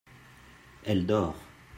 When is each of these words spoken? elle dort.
elle 0.83 1.05
dort. 1.05 1.37